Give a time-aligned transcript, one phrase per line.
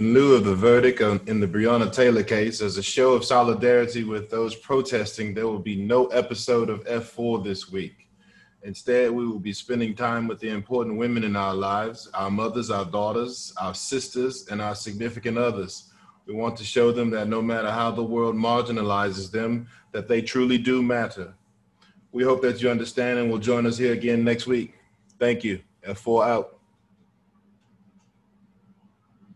[0.00, 4.02] In lieu of the verdict in the Breonna Taylor case, as a show of solidarity
[4.02, 8.08] with those protesting, there will be no episode of F4 this week.
[8.62, 12.70] Instead, we will be spending time with the important women in our lives, our mothers,
[12.70, 15.92] our daughters, our sisters, and our significant others.
[16.24, 20.22] We want to show them that no matter how the world marginalizes them, that they
[20.22, 21.34] truly do matter.
[22.10, 24.72] We hope that you understand and will join us here again next week.
[25.18, 25.60] Thank you.
[25.86, 26.59] F4 out.